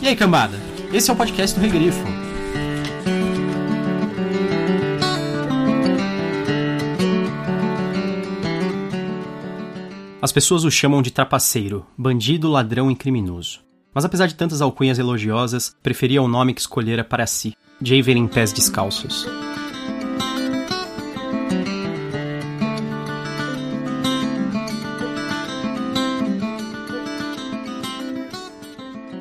E 0.00 0.08
aí, 0.08 0.14
cambada? 0.14 0.58
Esse 0.92 1.10
é 1.10 1.12
o 1.12 1.16
podcast 1.16 1.58
do 1.58 1.62
Regrifo. 1.62 2.04
As 10.20 10.32
pessoas 10.32 10.64
o 10.64 10.70
chamam 10.70 11.00
de 11.02 11.10
trapaceiro, 11.10 11.86
bandido, 11.96 12.50
ladrão 12.50 12.90
e 12.90 12.96
criminoso. 12.96 13.60
Mas 13.94 14.04
apesar 14.04 14.26
de 14.26 14.34
tantas 14.34 14.60
alcunhas 14.60 14.98
elogiosas, 14.98 15.74
preferia 15.82 16.20
o 16.20 16.28
nome 16.28 16.52
que 16.52 16.60
escolhera 16.60 17.02
para 17.02 17.26
si, 17.26 17.54
Javelin 17.80 18.26
Pés 18.26 18.52
Descalços. 18.52 19.26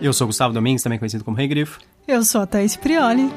Eu 0.05 0.13
sou 0.13 0.27
Gustavo 0.27 0.53
Domingues, 0.53 0.83
também 0.83 0.99
conhecido 0.99 1.23
como 1.23 1.35
Rei 1.35 1.47
Grifo. 1.47 1.79
Eu 2.07 2.23
sou 2.23 2.41
a 2.41 2.45
Thaís 2.45 2.75
Prioli. 2.75 3.27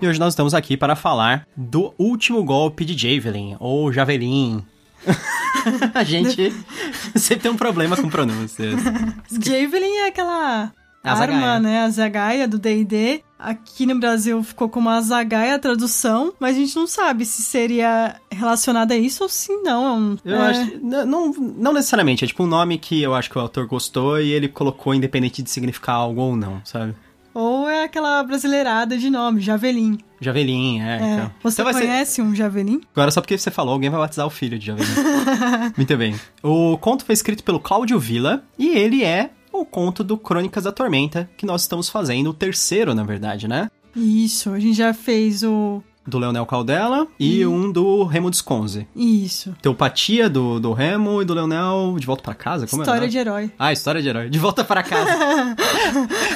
E 0.00 0.06
hoje 0.06 0.20
nós 0.20 0.32
estamos 0.32 0.54
aqui 0.54 0.76
para 0.76 0.94
falar 0.94 1.44
do 1.56 1.92
último 1.98 2.44
golpe 2.44 2.84
de 2.84 2.96
Javelin, 2.96 3.56
ou 3.58 3.92
Javelin. 3.92 4.64
a 5.92 6.04
gente 6.04 6.52
sempre 7.18 7.42
tem 7.42 7.50
um 7.50 7.56
problema 7.56 7.96
com 7.96 8.08
pronúncias. 8.08 8.80
Javelin 9.28 9.96
é 9.96 10.06
aquela 10.06 10.72
A 11.02 11.12
arma, 11.12 11.26
zagaia. 11.40 11.60
né? 11.60 11.80
A 11.82 11.88
zagaia 11.90 12.48
do 12.48 12.58
D&D. 12.58 13.22
Aqui 13.38 13.86
no 13.86 13.98
Brasil 13.98 14.42
ficou 14.42 14.68
como 14.68 14.90
a 14.90 15.00
zagaia 15.00 15.54
a 15.54 15.58
tradução, 15.58 16.32
mas 16.38 16.56
a 16.56 16.60
gente 16.60 16.76
não 16.76 16.86
sabe 16.86 17.24
se 17.24 17.40
seria 17.40 18.16
relacionada 18.30 18.92
a 18.92 18.98
isso 18.98 19.22
ou 19.22 19.28
se 19.30 19.50
não. 19.62 20.18
é 20.24 20.30
Eu 20.30 20.36
é, 20.36 20.46
acho. 20.50 20.78
Não, 20.82 21.32
não 21.32 21.72
necessariamente, 21.72 22.22
é 22.24 22.28
tipo 22.28 22.42
um 22.44 22.46
nome 22.46 22.76
que 22.76 23.00
eu 23.00 23.14
acho 23.14 23.30
que 23.30 23.38
o 23.38 23.40
autor 23.40 23.66
gostou 23.66 24.20
e 24.20 24.30
ele 24.30 24.46
colocou 24.46 24.94
independente 24.94 25.42
de 25.42 25.48
significar 25.50 25.94
algo 25.94 26.20
ou 26.20 26.36
não, 26.36 26.60
sabe? 26.66 26.94
Ou 27.32 27.66
é 27.68 27.84
aquela 27.84 28.22
brasileirada 28.24 28.98
de 28.98 29.08
nome, 29.08 29.40
Javelin. 29.40 29.98
Javelin, 30.20 30.80
é. 30.82 30.98
É. 31.00 31.12
Então. 31.14 31.30
Você 31.44 31.62
Então 31.62 31.64
vai 31.72 31.74
ser- 31.80 31.88
conhece 31.88 32.20
um 32.20 32.34
Javelin? 32.34 32.80
Agora, 32.94 33.10
só 33.10 33.20
porque 33.22 33.38
você 33.38 33.50
falou, 33.50 33.72
alguém 33.72 33.88
vai 33.88 34.00
batizar 34.00 34.26
o 34.26 34.30
filho 34.30 34.58
de 34.58 34.66
Javelin. 34.66 34.90
Muito 35.78 35.96
bem. 35.96 36.14
O 36.42 36.76
conto 36.78 37.04
foi 37.06 37.14
escrito 37.14 37.42
pelo 37.44 37.58
Cláudio 37.60 37.98
Villa 37.98 38.44
e 38.58 38.68
ele 38.76 39.02
é 39.04 39.30
o 39.60 39.66
conto 39.66 40.02
do 40.02 40.16
Crônicas 40.16 40.64
da 40.64 40.72
Tormenta, 40.72 41.28
que 41.36 41.46
nós 41.46 41.62
estamos 41.62 41.88
fazendo, 41.88 42.30
o 42.30 42.34
terceiro, 42.34 42.94
na 42.94 43.02
verdade, 43.04 43.46
né? 43.46 43.70
Isso, 43.94 44.50
a 44.50 44.58
gente 44.58 44.76
já 44.76 44.94
fez 44.94 45.42
o... 45.42 45.82
Do 46.06 46.18
Leonel 46.18 46.46
Caldela 46.46 47.06
e 47.20 47.44
um 47.46 47.70
do 47.70 48.04
Remo 48.04 48.30
Desconze. 48.30 48.88
Isso. 48.96 49.54
Teopatia 49.60 50.30
do, 50.30 50.58
do 50.58 50.72
Remo 50.72 51.20
e 51.20 51.24
do 51.26 51.34
Leonel 51.34 51.94
de 52.00 52.06
volta 52.06 52.22
pra 52.22 52.34
casa? 52.34 52.66
Como 52.66 52.82
História 52.82 53.04
é 53.04 53.08
de 53.08 53.18
herói. 53.18 53.52
Ah, 53.58 53.70
história 53.70 54.00
de 54.02 54.08
herói. 54.08 54.30
De 54.30 54.38
volta 54.38 54.64
para 54.64 54.82
casa. 54.82 55.10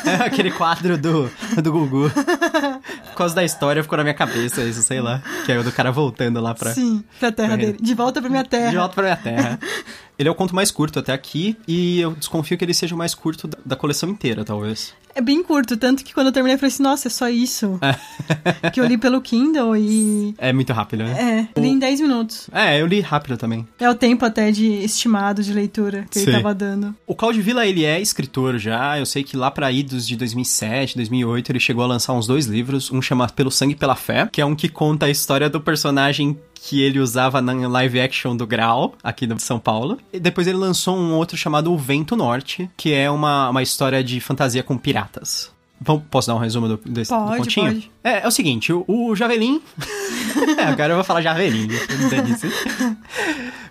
é 0.07 0.15
aquele 0.27 0.51
quadro 0.51 0.99
do, 0.99 1.31
do 1.61 1.73
Gugu. 1.73 2.11
Por 2.11 3.15
causa 3.17 3.35
da 3.35 3.43
história 3.43 3.83
ficou 3.83 3.97
na 3.97 4.05
minha 4.05 4.15
cabeça 4.15 4.63
isso, 4.63 4.83
sei 4.83 5.01
lá. 5.01 5.23
Que 5.47 5.53
é 5.53 5.59
o 5.59 5.65
do 5.65 5.73
cara 5.73 5.91
voltando 5.91 6.41
lá 6.41 6.55
pra. 6.55 6.73
Sim, 6.73 7.03
pra 7.19 7.33
terra 7.33 7.57
pra 7.57 7.57
dele. 7.57 7.79
De 7.81 7.95
volta 7.95 8.21
pra 8.21 8.31
minha 8.31 8.45
terra. 8.45 8.71
De 8.71 8.77
volta 8.77 8.95
pra 8.95 9.05
minha 9.05 9.17
terra. 9.17 9.59
Ele 10.19 10.29
é 10.29 10.33
o 10.33 10.35
conto 10.35 10.55
mais 10.55 10.71
curto 10.71 10.99
até 10.99 11.13
aqui, 11.13 11.57
e 11.67 12.01
eu 12.01 12.13
desconfio 12.13 12.57
que 12.57 12.65
ele 12.65 12.75
seja 12.75 12.95
o 12.95 12.99
mais 12.99 13.15
curto 13.15 13.49
da, 13.65 13.77
coleção 13.77 14.09
inteira, 14.09 14.45
talvez. 14.45 14.95
É 15.15 15.21
bem 15.21 15.43
curto, 15.43 15.77
tanto 15.77 16.05
que 16.05 16.13
quando 16.13 16.29
eu 16.29 16.33
terminei 16.33 16.57
eu 16.57 16.59
falei 16.59 16.73
assim, 16.73 16.83
nossa, 16.83 17.09
é 17.09 17.11
só 17.11 17.29
isso. 17.29 17.79
que 18.73 18.81
eu 18.81 18.85
li 18.85 18.99
pelo 18.99 19.21
Kindle 19.21 19.77
e. 19.77 20.35
É 20.39 20.53
muito 20.53 20.73
rápido, 20.73 21.05
né? 21.05 21.49
É, 21.57 21.61
li 21.61 21.69
em 21.69 21.79
10 21.79 22.01
minutos. 22.01 22.51
É, 22.53 22.81
eu 22.81 22.87
li 22.87 23.01
rápido 23.01 23.37
também. 23.37 23.67
É 23.79 23.89
o 23.89 23.95
tempo 23.95 24.25
até 24.25 24.51
de 24.51 24.67
estimado 24.67 25.43
de 25.43 25.53
leitura 25.53 26.05
que 26.11 26.19
Sim. 26.19 26.31
ele 26.31 26.33
tava 26.33 26.53
dando. 26.53 26.95
O 27.07 27.15
Claudio 27.15 27.43
Villa, 27.43 27.65
ele 27.65 27.85
é 27.85 28.01
escritor 28.01 28.59
já. 28.59 28.99
Eu 28.99 29.07
sei 29.07 29.23
que 29.23 29.37
lá 29.37 29.53
pra 29.53 29.71
idos 29.71 30.07
de 30.07 30.17
2007, 30.17 30.97
2008, 30.97 31.53
ele 31.53 31.61
chegou 31.61 31.85
a 31.85 31.87
lançar 31.87 32.13
uns 32.13 32.27
dois 32.27 32.47
livros. 32.47 32.91
Um 32.91 33.01
chamado 33.01 33.33
Pelo 33.35 33.53
Sangue 33.53 33.75
e 33.75 33.77
Pela 33.77 33.95
Fé, 33.95 34.29
que 34.33 34.41
é 34.41 34.47
um 34.47 34.57
que 34.57 34.69
conta 34.69 35.07
a 35.07 35.11
história 35.11 35.49
do 35.49 35.61
personagem 35.61 36.37
que 36.67 36.81
ele 36.81 36.99
usava 36.99 37.43
na 37.43 37.53
live 37.69 38.01
action 38.01 38.35
do 38.35 38.47
Graal, 38.47 38.95
aqui 39.03 39.27
de 39.27 39.43
São 39.43 39.59
Paulo. 39.59 39.99
E 40.11 40.19
depois 40.19 40.47
ele 40.47 40.57
lançou 40.57 40.97
um 40.97 41.13
outro 41.13 41.37
chamado 41.37 41.71
O 41.71 41.77
Vento 41.77 42.17
Norte, 42.17 42.71
que 42.75 42.95
é 42.95 43.11
uma, 43.11 43.51
uma 43.51 43.63
história 43.63 44.03
de 44.03 44.19
fantasia 44.19 44.63
com 44.63 44.79
piratas. 44.79 45.53
Vamos- 45.81 46.05
Posso 46.11 46.29
dar 46.29 46.35
um 46.37 46.39
resumo 46.39 46.69
do, 46.69 46.77
desse, 46.85 47.11
do 47.13 47.19
Pode, 47.19 47.39
continho? 47.39 47.73
pode. 47.73 47.91
É, 48.03 48.21
é 48.25 48.29
o 48.29 48.31
seguinte, 48.31 48.73
o, 48.73 48.85
o 48.89 49.15
Javelin... 49.17 49.61
é, 50.59 50.63
agora 50.65 50.93
eu 50.93 50.97
vou 50.97 51.05
falar 51.05 51.21
Javelin. 51.23 51.69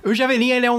O 0.06 0.14
Javelin, 0.14 0.50
ele 0.52 0.66
é 0.66 0.72
um, 0.72 0.76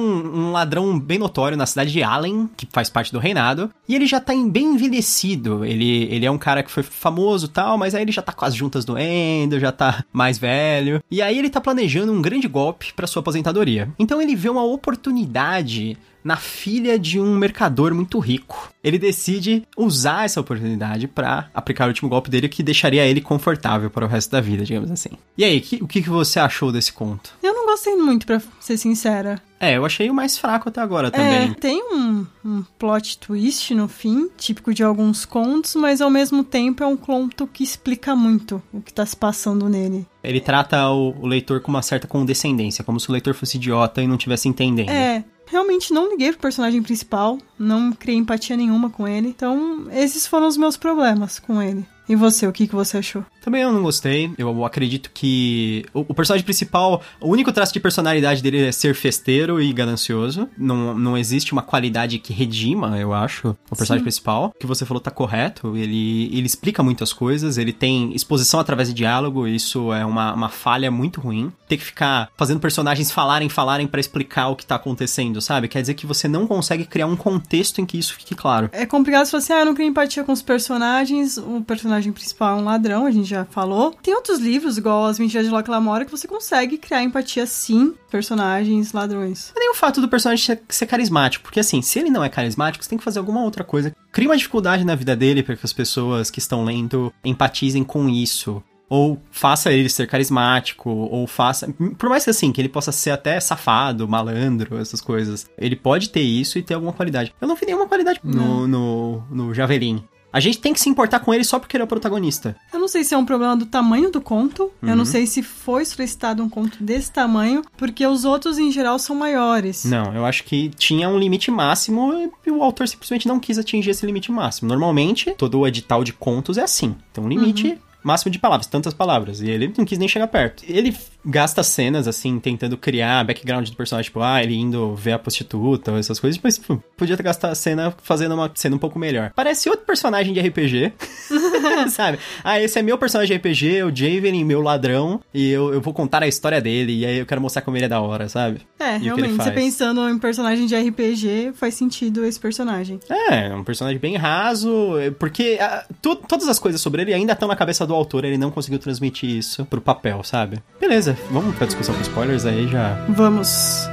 um 0.49 0.53
ladrão 0.53 0.99
bem 0.99 1.19
notório 1.19 1.57
na 1.57 1.65
cidade 1.65 1.91
de 1.91 2.03
Allen, 2.03 2.49
que 2.57 2.69
faz 2.71 2.91
parte 2.91 3.11
do 3.11 3.19
reinado, 3.19 3.71
e 3.89 3.95
ele 3.95 4.07
já 4.07 4.21
tá 4.21 4.35
em- 4.35 4.49
bem 4.51 4.75
envelhecido. 4.75 5.65
Ele, 5.65 6.05
ele 6.11 6.27
é 6.27 6.31
um 6.31 6.37
cara 6.37 6.63
que 6.63 6.71
foi 6.71 6.83
famoso 6.83 7.47
e 7.47 7.49
tal, 7.49 7.79
mas 7.79 7.95
aí 7.95 8.03
ele 8.03 8.13
já 8.13 8.21
tá 8.21 8.33
com 8.33 8.45
as 8.45 8.55
juntas 8.55 8.85
doendo, 8.85 9.59
já 9.59 9.73
tá 9.73 10.05
mais 10.13 10.37
velho. 10.37 11.03
E 11.11 11.23
aí 11.23 11.39
ele 11.39 11.49
tá 11.49 11.61
planejando 11.61 12.13
um 12.13 12.21
grande 12.21 12.47
golpe 12.47 12.93
pra 12.93 13.07
sua 13.07 13.21
aposentadoria. 13.21 13.89
Então 13.99 14.21
ele 14.21 14.37
vê 14.37 14.51
uma 14.51 14.63
oportunidade 14.65 15.97
na 16.25 16.37
filha 16.37 16.99
de 16.99 17.21
um 17.21 17.37
mercador 17.37 17.95
muito 17.95 18.19
rico. 18.19 18.73
Ele 18.83 18.99
decide 18.99 19.63
usar 19.77 20.25
essa 20.25 20.41
oportunidade 20.41 21.07
pra 21.07 21.49
aplicar 21.55 21.85
o 21.85 21.89
último 21.89 22.09
golpe 22.09 22.31
dele 22.31 22.49
que 22.49 22.63
deixaria 22.63 23.05
ele 23.07 23.21
confortável 23.21 23.91
para 23.91 24.05
o 24.05 24.09
resto 24.09 24.31
da 24.31 24.41
vida, 24.41 24.65
digamos 24.65 24.91
assim. 24.91 25.11
E 25.37 25.45
aí, 25.45 25.61
que- 25.61 25.83
o 25.83 25.87
que, 25.87 26.01
você 26.03 26.39
achou 26.41 26.73
desse 26.73 26.93
conto? 26.93 27.31
Eu 27.43 27.53
não 27.55 27.67
gostei 27.67 27.95
muito, 27.97 28.27
pra 28.27 28.41
ser 28.61 28.77
sincera. 28.79 29.41
É, 29.61 29.77
eu 29.77 29.85
achei 29.87 30.11
o 30.11 30.15
mais 30.15 30.37
fraco 30.37 30.69
até 30.69 30.81
agora 30.81 31.09
É, 31.09 31.11
também. 31.11 31.53
tem 31.55 31.83
um, 31.95 32.27
um 32.45 32.63
plot 32.79 33.19
twist 33.19 33.75
no 33.75 33.89
fim, 33.89 34.29
típico 34.37 34.75
de 34.75 34.83
alguns 34.83 35.25
contos, 35.25 35.75
mas 35.75 36.01
ao 36.03 36.11
mesmo 36.11 36.45
tempo 36.45 36.83
é 36.83 36.87
um 36.87 36.97
conto 36.97 37.47
que 37.47 37.63
explica 37.65 38.15
muito 38.15 38.63
o 38.73 38.81
que 38.83 38.93
tá 38.93 39.05
se 39.07 39.17
passando 39.17 39.69
nele. 39.69 40.07
Ele 40.23 40.41
trata 40.41 40.89
o, 40.91 41.15
o 41.23 41.27
leitor 41.27 41.61
com 41.61 41.71
uma 41.71 41.83
certa 41.83 42.07
condescendência, 42.07 42.85
como 42.85 43.01
se 43.01 43.09
o 43.09 43.13
leitor 43.13 43.35
fosse 43.35 43.57
idiota 43.57 44.03
e 44.03 44.07
não 44.07 44.17
tivesse 44.19 44.49
entendendo. 44.49 44.91
É, 44.91 45.25
realmente 45.55 45.93
não 45.93 46.11
liguei 46.11 46.33
pro 46.33 46.41
personagem 46.41 46.83
principal, 46.83 47.39
não 47.59 47.93
criei 47.93 48.19
empatia 48.19 48.57
nenhuma 48.57 48.91
com 48.91 49.07
ele. 49.07 49.29
Então, 49.29 49.87
esses 49.93 50.27
foram 50.27 50.49
os 50.49 50.57
meus 50.57 50.77
problemas 50.77 51.39
com 51.39 51.63
ele. 51.63 51.87
E 52.09 52.15
você, 52.15 52.47
o 52.47 52.53
que, 52.53 52.67
que 52.67 52.75
você 52.75 52.99
achou? 52.99 53.25
Também 53.41 53.63
eu 53.63 53.73
não 53.73 53.83
gostei. 53.83 54.33
Eu 54.39 54.65
acredito 54.65 55.11
que 55.13 55.85
o, 55.93 56.01
o 56.01 56.15
personagem 56.15 56.45
principal, 56.45 57.03
o 57.21 57.29
único 57.29 57.53
traço 57.53 57.73
de 57.73 57.81
personalidade 57.81 58.43
dele 58.43 58.67
é 58.67 58.73
ser 58.73 58.95
festeiro 58.95 59.61
e 59.61 59.73
ganancioso. 59.73 60.49
Não, 60.57 60.99
não 60.99 61.17
existe 61.17 61.53
uma 61.53 61.63
qualidade 61.63 62.19
que 62.19 62.33
redima, 62.33 62.99
eu 62.99 63.13
acho, 63.13 63.51
o 63.71 63.77
personagem 63.77 64.01
Sim. 64.01 64.05
principal. 64.05 64.53
O 64.55 64.59
que 64.59 64.67
você 64.67 64.85
falou 64.85 65.01
tá 65.01 65.11
correto. 65.11 65.77
Ele, 65.77 66.31
ele 66.37 66.47
explica 66.47 66.83
muitas 66.83 67.13
coisas, 67.13 67.59
ele 67.59 67.73
tem 67.73 68.15
exposição 68.15 68.61
através 68.61 68.89
de 68.89 68.95
diálogo, 68.95 69.47
isso 69.47 69.93
é 69.93 70.05
uma, 70.05 70.33
uma 70.33 70.49
falha 70.49 70.91
muito 70.91 71.21
ruim. 71.21 71.53
Ter 71.69 71.77
que 71.77 71.85
ficar 71.85 72.31
fazendo 72.37 72.61
personagens 72.61 73.11
falarem, 73.11 73.49
falarem 73.49 73.87
pra 73.87 74.01
explicar 74.01 74.49
o 74.49 74.57
que 74.57 74.67
tá 74.67 74.75
acontecendo, 74.75 75.41
sabe? 75.41 75.69
Quer 75.69 75.81
dizer 75.81 75.95
que 75.95 76.07
você 76.07 76.29
não 76.29 76.47
consegue 76.47 76.85
criar 76.85 77.07
um 77.07 77.17
contexto 77.17 77.81
em 77.81 77.87
que 77.87 77.99
isso 77.99 78.15
fique 78.15 78.35
claro. 78.35 78.69
É 78.73 78.87
complicado 78.87 79.27
se 79.27 79.33
você, 79.33 79.53
ah, 79.53 79.61
eu 79.61 79.67
não 79.67 79.75
crio 79.75 79.89
empatia 79.89 80.25
com 80.25 80.33
os 80.33 80.43
personagens, 80.43 81.37
o 81.37 81.63
personagem 81.63 81.94
principal 82.13 82.59
é 82.59 82.61
um 82.61 82.65
ladrão, 82.65 83.07
a 83.07 83.11
gente 83.11 83.29
já 83.29 83.45
falou. 83.45 83.95
Tem 84.03 84.15
outros 84.15 84.39
livros, 84.39 84.79
igual 84.79 85.07
As 85.07 85.19
Mentiras 85.19 85.47
de 85.47 85.53
Locke 85.53 85.71
Lamora, 85.71 86.05
que 86.05 86.11
você 86.11 86.27
consegue 86.27 86.79
criar 86.79 87.03
empatia 87.03 87.47
sim, 87.47 87.95
personagens 88.11 88.93
ladrões. 88.93 89.53
É 89.57 89.61
nem 89.61 89.71
o 89.71 89.75
fato 89.75 90.01
do 90.01 90.09
personagem 90.09 90.45
ser, 90.45 90.63
ser 90.69 90.87
carismático, 90.87 91.45
porque 91.45 91.61
assim, 91.61 91.83
se 91.83 91.99
ele 91.99 92.11
não 92.11 92.25
é 92.25 92.29
carismático, 92.29 92.85
você 92.85 92.91
tem 92.91 92.99
que 92.99 93.05
fazer 93.05 93.19
alguma 93.19 93.43
outra 93.43 93.65
coisa. 93.65 93.95
Cria 94.13 94.29
uma 94.29 94.37
dificuldade 94.37 94.85
na 94.85 94.95
vida 94.95 95.17
dele 95.17 95.43
para 95.43 95.57
que 95.57 95.65
as 95.65 95.73
pessoas 95.73 96.31
que 96.31 96.39
estão 96.39 96.65
lendo 96.65 97.13
empatizem 97.25 97.85
com 97.85 98.09
isso. 98.09 98.63
Ou 98.89 99.21
faça 99.31 99.73
ele 99.73 99.89
ser 99.89 100.07
carismático, 100.07 100.91
ou 100.91 101.27
faça. 101.27 101.73
Por 101.99 102.09
mais 102.09 102.23
que 102.23 102.31
assim, 102.31 102.53
que 102.53 102.61
ele 102.61 102.69
possa 102.69 102.93
ser 102.93 103.11
até 103.11 103.41
safado, 103.41 104.07
malandro, 104.07 104.79
essas 104.79 105.01
coisas. 105.01 105.51
Ele 105.59 105.75
pode 105.75 106.11
ter 106.11 106.21
isso 106.21 106.59
e 106.59 106.63
ter 106.63 106.75
alguma 106.75 106.93
qualidade. 106.93 107.35
Eu 107.41 107.49
não 107.49 107.57
vi 107.57 107.67
nenhuma 107.67 107.89
qualidade 107.89 108.21
no, 108.23 108.69
no, 108.69 109.25
no 109.31 109.55
Javelin. 109.55 110.05
A 110.35 110.41
gente 110.41 110.59
tem 110.59 110.73
que 110.73 110.81
se 110.81 110.89
importar 110.89 111.21
com 111.21 111.33
ele 111.33 111.45
só 111.45 111.61
porque 111.61 111.77
ele 111.77 111.83
é 111.83 111.85
o 111.85 111.89
protagonista. 111.89 112.57
Eu 112.73 112.81
não 112.81 112.89
sei 112.89 113.05
se 113.05 113.15
é 113.15 113.17
um 113.17 113.25
problema 113.25 113.57
do 113.57 113.67
tamanho 113.67 114.11
do 114.11 114.21
conto, 114.21 114.71
eu 114.83 114.89
Uhum. 114.91 114.97
não 114.97 115.05
sei 115.05 115.27
se 115.29 115.45
foi 115.45 115.85
solicitado 115.85 116.43
um 116.43 116.49
conto 116.49 116.83
desse 116.83 117.13
tamanho, 117.13 117.63
porque 117.77 118.05
os 118.05 118.25
outros 118.25 118.59
em 118.59 118.73
geral 118.73 118.99
são 118.99 119.15
maiores. 119.15 119.85
Não, 119.85 120.13
eu 120.13 120.27
acho 120.27 120.43
que 120.43 120.71
tinha 120.71 121.09
um 121.09 121.17
limite 121.19 121.53
máximo 121.53 122.33
e 122.45 122.51
o 122.51 122.65
autor 122.65 122.89
simplesmente 122.89 123.29
não 123.29 123.39
quis 123.39 123.59
atingir 123.59 123.91
esse 123.91 124.05
limite 124.05 124.33
máximo. 124.33 124.69
Normalmente, 124.69 125.31
todo 125.39 125.61
o 125.61 125.67
edital 125.69 126.03
de 126.03 126.13
contos 126.13 126.59
é 126.59 126.63
assim. 126.65 126.97
Tem 127.13 127.23
um 127.23 127.29
limite 127.29 127.79
máximo 128.05 128.31
de 128.31 128.39
palavras, 128.39 128.67
tantas 128.67 128.95
palavras. 128.95 129.41
E 129.41 129.51
ele 129.51 129.73
não 129.77 129.85
quis 129.85 129.99
nem 129.99 130.07
chegar 130.09 130.27
perto. 130.29 130.63
Ele 130.69 130.95
gasta 131.27 131.63
cenas, 131.63 132.07
assim, 132.07 132.39
tentando 132.39 132.77
criar 132.77 133.25
background 133.25 133.67
do 133.69 133.75
personagem, 133.77 134.09
tipo, 134.11 134.21
ah, 134.21 134.43
ele 134.43 134.55
indo 134.55 134.95
ver 134.95 135.13
a 135.13 135.19
prostituta, 135.19 135.93
essas 135.93 136.21
coisas, 136.21 136.39
mas 136.43 136.59
tipo, 136.59 136.83
podia 136.97 137.17
ter 137.17 137.23
gastado 137.23 137.51
a 137.53 137.55
cena 137.55 137.95
fazendo 138.03 138.35
uma 138.35 138.51
cena 138.55 138.77
um 138.77 138.79
pouco 138.79 138.99
melhor. 138.99 139.33
Parece 139.35 139.69
outro 139.71 139.87
personagem 139.87 140.35
de 140.35 140.41
RPG, 140.41 140.93
sabe? 141.91 142.19
Ah, 142.43 142.61
esse 142.61 142.79
é 142.79 142.83
meu 142.83 142.99
personagem 142.99 143.39
de 143.39 143.49
RPG, 143.49 143.83
o 143.85 143.95
Javelin, 143.95 144.45
meu 144.45 144.61
ladrão, 144.61 145.21
e 145.33 145.51
eu, 145.51 145.73
eu 145.73 145.81
vou 145.81 145.95
contar 145.95 146.23
a 146.23 146.29
história 146.29 146.61
dele, 146.61 146.93
e 147.01 147.07
aí 147.07 147.19
eu 147.19 147.27
quero 147.27 147.41
mostrar 147.41 147.63
como 147.63 147.77
ele 147.77 147.87
é 147.87 147.89
da 147.89 148.01
hora, 148.01 148.29
sabe? 148.29 148.61
É, 148.79 148.97
E 148.97 149.05
realmente, 149.05 149.33
você 149.35 149.51
pensando 149.51 150.07
em 150.09 150.19
personagem 150.19 150.67
de 150.67 150.77
RPG, 150.77 151.53
faz 151.55 151.75
sentido 151.75 152.25
esse 152.25 152.39
personagem. 152.39 153.01
É, 153.09 153.47
é 153.49 153.55
um 153.55 153.65
personagem 153.65 153.99
bem 153.99 154.17
raso, 154.17 154.93
porque 155.19 155.57
ah, 155.61 155.87
tu- 156.03 156.17
todas 156.17 156.49
as 156.49 156.59
coisas 156.59 156.81
sobre 156.81 157.01
ele 157.03 157.15
ainda 157.15 157.33
estão 157.33 157.49
na 157.49 157.57
cabeça 157.57 157.87
do 157.87 157.94
autor, 157.95 158.25
ele 158.25 158.39
não 158.39 158.51
conseguiu 158.51 158.79
transmitir 158.79 159.31
isso 159.31 159.65
pro 159.67 159.81
papel, 159.81 160.23
sabe? 160.23 160.63
Beleza, 160.81 161.17
vamos 161.31 161.55
pra 161.57 161.67
discussão 161.67 161.95
com 161.95 162.01
spoilers 162.01 162.47
aí 162.47 162.69
já. 162.69 162.95
Vamos. 163.09 163.89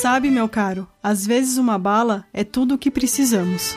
Sabe, 0.00 0.30
meu 0.30 0.48
caro, 0.48 0.88
às 1.02 1.26
vezes 1.26 1.58
uma 1.58 1.78
bala 1.78 2.24
é 2.32 2.42
tudo 2.42 2.74
o 2.74 2.78
que 2.78 2.90
precisamos. 2.90 3.76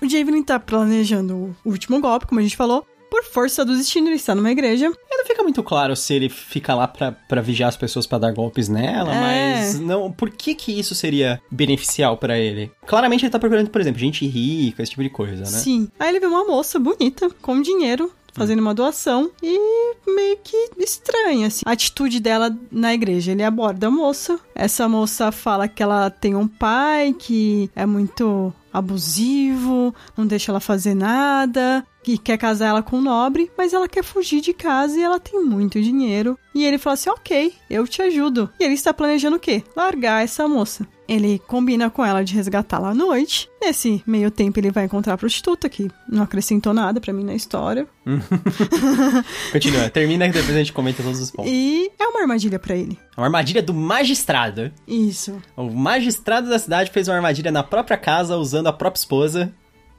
O 0.00 0.08
Javelin 0.08 0.42
tá 0.42 0.58
planejando 0.58 1.54
o 1.62 1.68
último 1.68 2.00
golpe, 2.00 2.26
como 2.26 2.40
a 2.40 2.42
gente 2.42 2.56
falou. 2.56 2.86
Por 3.10 3.24
força 3.24 3.64
do 3.64 3.76
destino, 3.76 4.08
ele 4.08 4.16
está 4.16 4.34
numa 4.34 4.50
igreja. 4.50 4.86
E 5.10 5.16
não 5.16 5.24
fica 5.26 5.42
muito 5.42 5.62
claro 5.62 5.94
se 5.96 6.12
ele 6.14 6.28
fica 6.28 6.74
lá 6.74 6.86
pra, 6.86 7.12
pra 7.12 7.40
vigiar 7.40 7.68
as 7.68 7.76
pessoas 7.76 8.06
pra 8.06 8.18
dar 8.18 8.32
golpes 8.32 8.68
nela, 8.68 9.14
É. 9.14 9.56
mas 9.60 9.80
não, 9.80 10.10
por 10.12 10.30
que 10.30 10.54
que 10.54 10.78
isso 10.78 10.94
seria 10.94 11.40
beneficial 11.50 12.16
pra 12.16 12.38
ele? 12.38 12.70
Claramente 12.86 13.24
ele 13.24 13.30
tá 13.32 13.38
procurando, 13.38 13.70
por 13.70 13.80
exemplo, 13.80 13.98
gente 14.00 14.26
rica, 14.26 14.82
esse 14.82 14.90
tipo 14.90 15.02
de 15.02 15.10
coisa, 15.10 15.36
né? 15.40 15.46
Sim. 15.46 15.88
Aí 15.98 16.08
ele 16.10 16.20
vê 16.20 16.26
uma 16.26 16.44
moça 16.44 16.78
bonita, 16.78 17.28
com 17.42 17.60
dinheiro, 17.60 18.12
fazendo 18.34 18.60
uma 18.60 18.74
doação 18.74 19.30
e 19.42 19.58
meio 20.06 20.38
que 20.44 20.70
estranha, 20.78 21.48
assim, 21.48 21.62
a 21.66 21.72
atitude 21.72 22.20
dela 22.20 22.56
na 22.70 22.94
igreja. 22.94 23.32
Ele 23.32 23.42
aborda 23.42 23.88
a 23.88 23.90
moça. 23.90 24.38
Essa 24.54 24.88
moça 24.88 25.32
fala 25.32 25.66
que 25.66 25.82
ela 25.82 26.08
tem 26.10 26.34
um 26.36 26.46
pai 26.46 27.14
que 27.18 27.68
é 27.74 27.84
muito 27.84 28.52
abusivo, 28.72 29.94
não 30.16 30.26
deixa 30.26 30.52
ela 30.52 30.60
fazer 30.60 30.94
nada, 30.94 31.84
que 32.16 32.16
quer 32.16 32.38
casar 32.38 32.68
ela 32.68 32.82
com 32.82 32.96
um 32.96 33.02
nobre, 33.02 33.50
mas 33.56 33.74
ela 33.74 33.86
quer 33.86 34.02
fugir 34.02 34.40
de 34.40 34.54
casa 34.54 34.98
e 34.98 35.02
ela 35.02 35.20
tem 35.20 35.44
muito 35.44 35.82
dinheiro. 35.82 36.38
E 36.54 36.64
ele 36.64 36.78
fala 36.78 36.94
assim: 36.94 37.10
ok, 37.10 37.52
eu 37.68 37.86
te 37.86 38.00
ajudo. 38.00 38.48
E 38.58 38.64
ele 38.64 38.74
está 38.74 38.94
planejando 38.94 39.36
o 39.36 39.40
quê? 39.40 39.62
Largar 39.76 40.24
essa 40.24 40.48
moça. 40.48 40.86
Ele 41.06 41.38
combina 41.46 41.88
com 41.88 42.04
ela 42.04 42.22
de 42.22 42.34
resgatá-la 42.34 42.90
à 42.90 42.94
noite. 42.94 43.48
Nesse 43.62 44.02
meio 44.06 44.30
tempo, 44.30 44.58
ele 44.60 44.70
vai 44.70 44.84
encontrar 44.84 45.14
a 45.14 45.18
prostituta, 45.18 45.66
que 45.68 45.90
não 46.06 46.22
acrescentou 46.22 46.74
nada 46.74 47.00
pra 47.00 47.14
mim 47.14 47.24
na 47.24 47.34
história. 47.34 47.86
Continua, 49.52 49.88
termina 49.88 50.26
e 50.26 50.30
depois 50.30 50.54
a 50.54 50.58
gente 50.58 50.72
comenta 50.72 51.02
todos 51.02 51.18
os 51.18 51.30
pontos. 51.30 51.50
E 51.50 51.90
é 51.98 52.06
uma 52.06 52.20
armadilha 52.20 52.58
pra 52.58 52.76
ele. 52.76 52.98
Uma 53.16 53.26
armadilha 53.26 53.62
do 53.62 53.72
magistrado. 53.72 54.70
Isso. 54.86 55.40
O 55.56 55.70
magistrado 55.70 56.50
da 56.50 56.58
cidade 56.58 56.90
fez 56.90 57.08
uma 57.08 57.16
armadilha 57.16 57.50
na 57.50 57.62
própria 57.62 57.96
casa 57.96 58.36
usando 58.36 58.66
a 58.66 58.72
própria 58.72 59.00
esposa. 59.00 59.50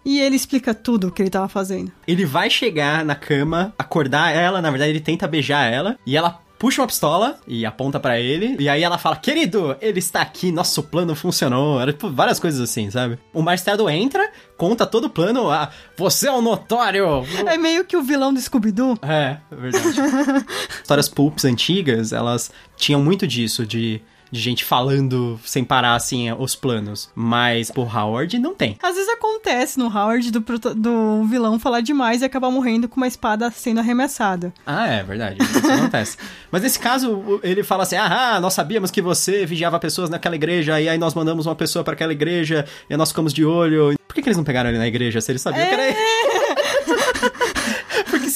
E 0.06 0.20
ele 0.20 0.36
explica 0.36 0.74
tudo 0.74 1.08
o 1.08 1.12
que 1.12 1.22
ele 1.22 1.30
tava 1.30 1.48
fazendo. 1.48 1.92
Ele 2.08 2.26
vai 2.26 2.50
chegar 2.50 3.04
na 3.04 3.16
cama, 3.16 3.74
acordar 3.78 4.34
ela, 4.34 4.62
na 4.62 4.70
verdade 4.70 4.92
ele 4.92 5.00
tenta 5.02 5.28
beijar 5.28 5.72
ela, 5.72 5.98
e 6.06 6.16
ela 6.16 6.40
puxa 6.58 6.82
uma 6.82 6.88
pistola 6.88 7.40
e 7.48 7.66
aponta 7.66 8.00
pra 8.00 8.20
ele, 8.20 8.58
e 8.60 8.68
aí 8.68 8.84
ela 8.84 8.98
fala: 8.98 9.16
"Querido, 9.16 9.76
ele 9.80 10.00
está 10.00 10.22
aqui, 10.22 10.52
nosso 10.52 10.84
plano 10.84 11.16
funcionou". 11.16 11.80
Era 11.80 11.94
tipo 11.94 12.10
várias 12.10 12.40
coisas 12.40 12.60
assim, 12.60 12.92
sabe? 12.92 13.18
O 13.34 13.42
magistrado 13.42 13.90
entra, 13.90 14.30
conta 14.58 14.86
todo 14.86 15.06
o 15.06 15.10
plano, 15.10 15.50
ah, 15.50 15.70
você 15.98 16.28
é 16.28 16.32
um 16.32 16.42
notório. 16.42 17.24
É 17.48 17.58
meio 17.58 17.86
que 17.86 17.96
o 17.96 18.04
vilão 18.04 18.34
do 18.34 18.42
Scooby-Doo. 18.42 18.98
É, 19.02 19.38
é 19.52 19.56
verdade. 19.56 20.46
Histórias 20.84 21.08
pulps 21.08 21.46
antigas, 21.46 22.12
elas 22.12 22.52
tinham 22.76 23.02
muito 23.02 23.26
disso, 23.26 23.66
de, 23.66 24.02
de 24.32 24.40
gente 24.40 24.64
falando 24.64 25.40
sem 25.44 25.64
parar, 25.64 25.96
assim, 25.96 26.32
os 26.34 26.56
planos. 26.56 27.10
Mas 27.16 27.72
o 27.76 27.82
Howard 27.82 28.38
não 28.40 28.54
tem. 28.54 28.78
Às 28.82 28.96
vezes 28.96 29.10
acontece 29.10 29.78
no 29.78 29.88
Howard 29.88 30.32
do, 30.32 30.40
do 30.76 31.24
vilão 31.26 31.60
falar 31.60 31.82
demais 31.82 32.22
e 32.22 32.26
acabar 32.26 32.50
morrendo 32.50 32.88
com 32.88 32.98
uma 32.98 33.08
espada 33.08 33.52
sendo 33.52 33.80
arremessada. 33.80 34.54
Ah, 34.66 34.88
é 34.88 35.04
verdade. 35.04 35.38
Isso 35.42 35.72
acontece. 35.72 36.18
Mas 36.52 36.62
nesse 36.62 36.80
caso, 36.80 37.40
ele 37.44 37.64
fala 37.64 37.84
assim: 37.84 37.96
ah, 37.96 38.40
nós 38.42 38.54
sabíamos 38.54 38.92
que 38.92 39.02
você 39.02 39.46
vigiava 39.46 39.80
pessoas 39.80 40.10
naquela 40.10 40.36
igreja, 40.36 40.80
e 40.80 40.90
aí 40.90 40.98
nós 40.98 41.14
mandamos 41.14 41.46
uma 41.46 41.56
pessoa 41.56 41.84
pra 41.84 41.94
aquela 41.94 42.12
igreja, 42.12 42.66
e 42.90 42.98
nós 42.98 43.10
ficamos 43.10 43.34
de 43.34 43.46
olho. 43.46 43.96
Por 44.08 44.16
que, 44.16 44.22
que 44.22 44.28
eles 44.30 44.38
não 44.38 44.44
pegaram 44.44 44.70
ele 44.70 44.80
na 44.80 44.88
igreja 44.88 45.22
se 45.22 45.32
eles 45.32 45.42
sabiam 45.42 45.68
que 45.68 45.74
era 45.74 45.88
ele? 45.88 45.98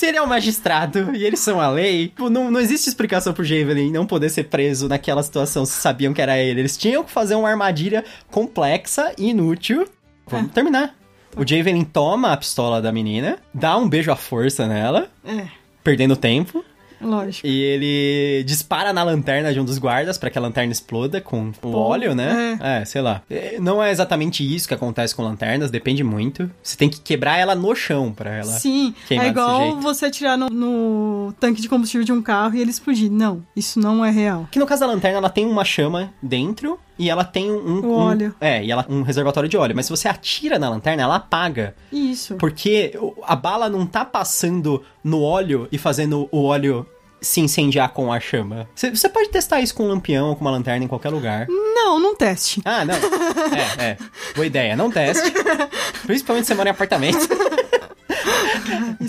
Se 0.03 0.09
ele 0.09 0.17
é 0.17 0.21
um 0.21 0.27
magistrado 0.27 1.15
e 1.15 1.23
eles 1.23 1.39
são 1.39 1.61
a 1.61 1.69
lei, 1.69 2.11
pô, 2.13 2.29
não, 2.29 2.51
não 2.51 2.59
existe 2.59 2.89
explicação 2.89 3.31
pro 3.33 3.41
Javelin 3.41 3.89
não 3.89 4.05
poder 4.05 4.27
ser 4.27 4.43
preso 4.43 4.89
naquela 4.89 5.23
situação 5.23 5.65
se 5.65 5.79
sabiam 5.79 6.13
que 6.13 6.21
era 6.21 6.37
ele. 6.37 6.59
Eles 6.59 6.75
tinham 6.75 7.05
que 7.05 7.09
fazer 7.09 7.35
uma 7.35 7.49
armadilha 7.49 8.03
complexa 8.29 9.13
e 9.17 9.29
inútil. 9.29 9.87
Vamos 10.27 10.51
terminar. 10.51 10.93
O 11.37 11.47
Javelin 11.47 11.85
toma 11.85 12.33
a 12.33 12.37
pistola 12.37 12.81
da 12.81 12.91
menina, 12.91 13.37
dá 13.53 13.77
um 13.77 13.87
beijo 13.87 14.11
à 14.11 14.17
força 14.17 14.67
nela, 14.67 15.07
É, 15.25 15.47
perdendo 15.81 16.17
tempo. 16.17 16.62
Lógico. 17.03 17.45
E 17.47 17.61
ele 17.61 18.43
dispara 18.45 18.91
na 18.93 19.03
lanterna 19.03 19.53
de 19.53 19.59
um 19.59 19.65
dos 19.65 19.77
guardas 19.77 20.17
pra 20.17 20.29
que 20.29 20.37
a 20.37 20.41
lanterna 20.41 20.71
exploda 20.71 21.21
com 21.21 21.49
o 21.49 21.53
Pô, 21.53 21.69
óleo, 21.77 22.15
né? 22.15 22.57
É. 22.61 22.85
sei 22.85 23.01
lá. 23.01 23.21
É, 23.29 23.57
Não 23.59 23.81
é 23.81 23.91
exatamente 23.91 24.43
isso 24.43 24.67
que 24.67 24.73
acontece 24.73 25.15
com 25.15 25.23
lanternas, 25.23 25.71
depende 25.71 26.03
muito. 26.03 26.49
Você 26.61 26.77
tem 26.77 26.89
que 26.89 26.99
quebrar 27.01 27.37
ela 27.37 27.55
no 27.55 27.75
chão 27.75 28.11
pra 28.11 28.31
ela. 28.31 28.51
Sim, 28.51 28.93
queimar 29.07 29.27
é 29.27 29.29
igual 29.29 29.79
você 29.79 30.05
atirar 30.05 30.37
no, 30.37 30.49
no 30.49 31.33
tanque 31.39 31.61
de 31.61 31.69
combustível 31.69 32.05
de 32.05 32.11
um 32.11 32.21
carro 32.21 32.55
e 32.55 32.61
ele 32.61 32.71
explodir. 32.71 33.11
Não, 33.11 33.43
isso 33.55 33.79
não 33.79 34.03
é 34.03 34.09
real. 34.09 34.47
Que 34.51 34.59
no 34.59 34.65
caso 34.65 34.81
da 34.81 34.87
lanterna, 34.87 35.17
ela 35.17 35.29
tem 35.29 35.45
uma 35.45 35.65
chama 35.65 36.13
dentro 36.21 36.79
e 36.97 37.09
ela 37.09 37.23
tem 37.23 37.51
um... 37.51 37.79
Um- 37.85 37.91
óleo. 37.93 38.35
É, 38.39 38.63
e 38.63 38.71
ela 38.71 38.85
um 38.89 39.01
reservatório 39.01 39.49
de 39.49 39.57
óleo. 39.57 39.75
Mas 39.75 39.85
se 39.85 39.91
você 39.91 40.07
atira 40.07 40.59
na 40.59 40.69
lanterna, 40.69 41.03
ela 41.03 41.15
apaga. 41.15 41.75
Isso. 41.91 42.35
Porque 42.35 42.97
a 43.23 43.35
bala 43.35 43.69
não 43.69 43.85
tá 43.85 44.05
passando 44.05 44.83
no 45.03 45.21
óleo 45.21 45.67
e 45.71 45.77
fazendo 45.77 46.27
o 46.31 46.43
óleo 46.43 46.85
se 47.21 47.39
incendiar 47.39 47.89
com 47.93 48.11
a 48.11 48.19
chama. 48.19 48.67
Você 48.75 48.91
você 48.91 49.07
pode 49.07 49.29
testar 49.29 49.61
isso 49.61 49.73
com 49.73 49.83
um 49.83 49.87
lampião 49.87 50.27
ou 50.29 50.35
com 50.35 50.41
uma 50.41 50.51
lanterna 50.51 50.83
em 50.83 50.87
qualquer 50.89 51.09
lugar. 51.09 51.47
Não, 51.47 51.97
não 51.99 52.15
teste. 52.15 52.61
Ah, 52.65 52.83
não. 52.83 52.95
É, 52.95 53.83
é. 53.91 53.97
Boa 54.35 54.45
ideia. 54.45 54.75
Não 54.75 54.91
teste. 54.91 55.31
Principalmente 56.05 56.43
se 56.45 56.49
você 56.49 56.55
mora 56.55 56.69
em 56.69 56.71
apartamento. 56.73 57.19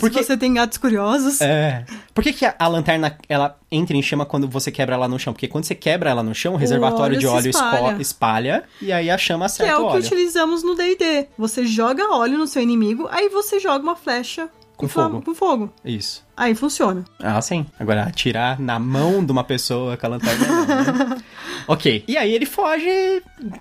Porque- 0.00 0.19
se 0.22 0.25
você 0.28 0.37
tem 0.37 0.55
gatos 0.55 0.78
curiosos, 0.78 1.40
É. 1.40 1.84
Por 2.14 2.22
que, 2.22 2.32
que 2.32 2.44
a, 2.46 2.55
a 2.58 2.69
lanterna 2.69 3.16
ela 3.28 3.58
entra 3.70 3.96
em 3.96 4.02
chama 4.02 4.25
quando 4.25 4.49
você 4.49 4.70
quebra 4.70 4.94
ela 4.94 5.08
no 5.08 5.19
chão? 5.19 5.32
Porque 5.32 5.49
quando 5.49 5.64
você 5.64 5.75
quebra 5.75 6.11
ela 6.11 6.22
no 6.22 6.34
chão, 6.34 6.55
o 6.55 6.56
reservatório 6.56 7.16
óleo 7.16 7.19
de 7.19 7.26
óleo 7.26 7.50
espalha. 7.50 7.97
espalha 8.00 8.64
e 8.80 8.92
aí 8.92 9.11
a 9.11 9.18
chama 9.18 9.47
que 9.47 9.62
é 9.62 9.64
acerta 9.66 9.78
o 9.80 9.85
o 9.85 9.87
que 9.88 9.97
óleo. 9.97 10.04
utilizamos 10.06 10.62
no 10.62 10.75
D&D. 10.75 11.26
Você 11.37 11.66
joga 11.66 12.09
óleo 12.14 12.38
no 12.38 12.47
seu 12.47 12.62
inimigo, 12.62 13.09
aí 13.11 13.28
você 13.28 13.59
joga 13.59 13.83
uma 13.83 13.97
flecha 13.97 14.49
Com 14.76 14.88
fogo. 14.88 15.23
com 15.23 15.35
fogo. 15.35 15.73
Isso. 15.85 16.23
Aí 16.37 16.54
funciona. 16.54 17.04
Ah, 17.21 17.40
sim. 17.40 17.64
Agora, 17.78 18.02
atirar 18.04 18.59
na 18.61 18.78
mão 18.78 19.25
de 19.25 19.30
uma 19.30 19.44
pessoa 19.44 19.97
com 19.97 20.06
a 20.06 20.09
lanterna. 20.11 20.47
não, 20.47 20.66
né? 20.66 21.16
ok. 21.66 22.04
E 22.06 22.16
aí 22.16 22.33
ele 22.35 22.47
foge 22.47 22.88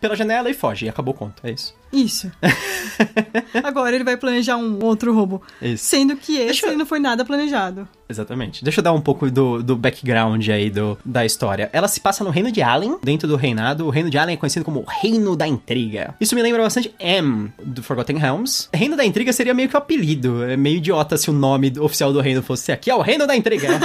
pela 0.02 0.16
janela 0.16 0.50
e 0.50 0.54
foge. 0.54 0.86
E 0.86 0.90
acabou 0.90 1.14
o 1.14 1.18
conto. 1.18 1.42
É 1.46 1.52
isso. 1.52 1.74
Isso. 1.92 2.32
Agora 3.64 3.96
ele 3.96 4.04
vai 4.04 4.18
planejar 4.18 4.58
um 4.58 4.84
outro 4.84 5.14
roubo. 5.14 5.42
Isso. 5.62 5.86
Sendo 5.86 6.16
que 6.16 6.38
esse 6.38 6.66
eu- 6.66 6.76
não 6.78 6.86
foi 6.88 7.00
nada 7.00 7.24
planejado. 7.24 7.88
Exatamente. 8.10 8.64
Deixa 8.64 8.80
eu 8.80 8.84
dar 8.84 8.94
um 8.94 9.02
pouco 9.02 9.30
do, 9.30 9.62
do 9.64 9.76
background 9.76 10.48
aí 10.50 10.70
do, 10.70 10.98
da 11.06 11.24
história. 11.26 11.70
Ela 11.72 11.88
se 11.88 12.00
passa 12.00 12.24
no 12.24 12.30
reino 12.32 12.52
de 12.52 12.62
Allen, 12.62 12.98
dentro 13.04 13.28
do 13.28 13.36
reinado. 13.36 13.86
O 13.86 13.90
reino 13.90 14.10
de 14.10 14.18
Allen 14.18 14.34
é 14.34 14.38
conhecido 14.38 14.66
como 14.66 14.82
o 14.82 14.86
Reino 14.86 15.36
da 15.36 15.48
Intriga. 15.48 16.16
Isso 16.20 16.36
me 16.36 16.42
lembra 16.42 16.62
bastante 16.64 16.94
M, 17.00 17.52
do 17.64 17.82
Forgotten 17.84 18.18
Realms. 18.18 18.70
Reino 18.74 18.96
da 18.96 19.06
Intriga 19.06 19.32
seria 19.32 19.54
meio 19.54 19.70
que 19.70 19.76
o 19.76 19.78
apelido. 19.78 20.44
É 20.44 20.58
meio 20.58 20.78
idiota 20.78 21.16
se 21.18 21.30
o 21.30 21.34
nome 21.34 21.72
oficial 21.80 22.12
do 22.12 22.22
reino 22.22 22.42
fosse 22.44 22.72
aqui, 22.72 22.90
é 22.90 22.96
o 22.96 23.02
Reino 23.02 23.26
da 23.28 23.36
Intriga. 23.36 23.68